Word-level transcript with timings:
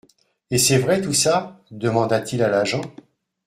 Et 0.49 0.57
c'est 0.57 0.79
vrai 0.79 0.99
tout 0.99 1.13
ça? 1.13 1.61
demanda-t-il 1.69 2.41
à 2.41 2.47
l'agent. 2.47 2.81